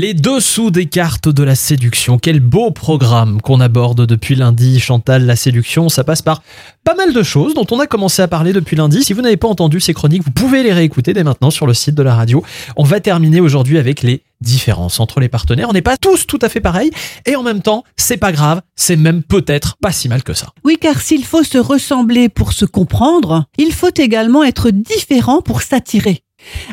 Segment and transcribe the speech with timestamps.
[0.00, 2.18] Les dessous des cartes de la séduction.
[2.18, 4.80] Quel beau programme qu'on aborde depuis lundi.
[4.80, 6.42] Chantal, la séduction, ça passe par
[6.84, 9.04] pas mal de choses dont on a commencé à parler depuis lundi.
[9.04, 11.74] Si vous n'avez pas entendu ces chroniques, vous pouvez les réécouter dès maintenant sur le
[11.74, 12.42] site de la radio.
[12.78, 15.68] On va terminer aujourd'hui avec les différences entre les partenaires.
[15.68, 16.92] On n'est pas tous tout à fait pareils
[17.26, 20.46] et en même temps, c'est pas grave, c'est même peut-être pas si mal que ça.
[20.64, 25.60] Oui, car s'il faut se ressembler pour se comprendre, il faut également être différent pour
[25.60, 26.22] s'attirer.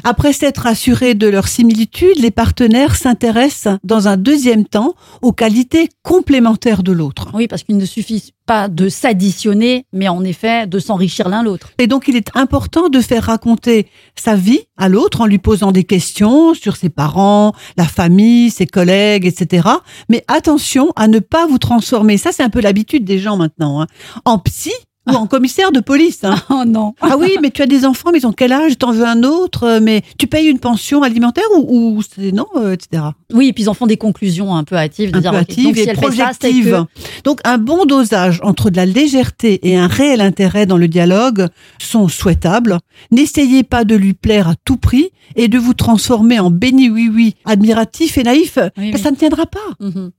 [0.04, 5.90] Après s'être assurés de leur similitude, les partenaires s'intéressent dans un deuxième temps aux qualités
[6.04, 7.30] complémentaires de l'autre.
[7.34, 11.72] Oui, parce qu'il ne suffit pas de s'additionner, mais en effet de s'enrichir l'un l'autre.
[11.78, 15.72] Et donc il est important de faire raconter sa vie à l'autre en lui posant
[15.72, 19.68] des questions sur ses parents, la famille, ses collègues, etc.
[20.10, 23.82] Mais attention à ne pas vous transformer, ça c'est un peu l'habitude des gens maintenant,
[23.82, 23.88] hein,
[24.24, 24.72] en psy
[25.08, 26.24] ou en commissaire de police.
[26.24, 26.36] Hein.
[26.50, 26.94] Oh non.
[27.02, 28.78] Ah oui, mais tu as des enfants, mais ils ont quel âge?
[28.78, 29.64] T'en veux un autre?
[29.64, 33.04] Euh, Mais tu payes une pension alimentaire ou, ou c'est non, euh, etc.
[33.34, 35.38] Oui, et puis ils en font des conclusions un peu hâtives, de Un dire peu
[35.38, 36.00] donc, et ça, que-
[37.44, 41.48] un bon dosage entre de la légèreté et un réel intérêt dans le dialogue
[41.80, 42.80] sont souhaitables.
[43.12, 47.10] N'essayez pas de lui plaire à tout prix et de vous transformer en béni oui
[47.14, 48.58] oui, admiratif et naïf.
[48.78, 49.12] Oui, Ça oui.
[49.12, 49.60] ne tiendra pas.
[49.80, 50.12] Mhm.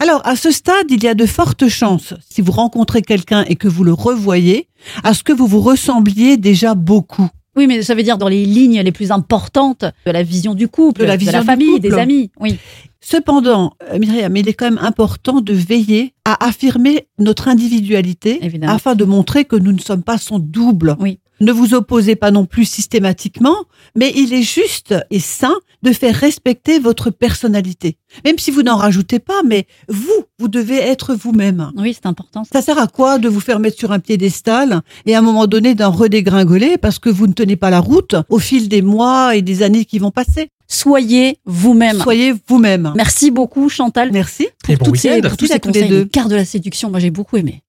[0.00, 3.56] Alors, à ce stade, il y a de fortes chances, si vous rencontrez quelqu'un et
[3.56, 4.68] que vous le revoyez,
[5.02, 7.28] à ce que vous vous ressembliez déjà beaucoup.
[7.56, 10.66] Oui, mais ça veut dire dans les lignes les plus importantes de la vision du
[10.68, 11.80] couple, De la vision du famille, couple.
[11.88, 12.30] des amis.
[12.40, 12.58] Oui.
[13.00, 18.72] Cependant, euh, Myriam, il est quand même important de veiller à affirmer notre individualité Évidemment.
[18.72, 20.96] afin de montrer que nous ne sommes pas son double.
[20.98, 21.18] Oui.
[21.40, 23.56] Ne vous opposez pas non plus systématiquement,
[23.96, 27.96] mais il est juste et sain de faire respecter votre personnalité.
[28.24, 31.72] Même si vous n'en rajoutez pas, mais vous, vous devez être vous-même.
[31.76, 32.44] Oui, c'est important.
[32.50, 35.46] Ça sert à quoi de vous faire mettre sur un piédestal et à un moment
[35.46, 39.36] donné d'en redégringoler parce que vous ne tenez pas la route au fil des mois
[39.36, 40.50] et des années qui vont passer?
[40.66, 41.98] Soyez vous-même.
[42.00, 42.92] Soyez vous-même.
[42.96, 44.48] Merci beaucoup, Chantal, Merci.
[44.68, 45.88] Et bon toutes ces, pour tous ces conseils.
[45.88, 46.04] deux.
[46.06, 47.62] Cartes de la séduction, moi j'ai beaucoup aimé.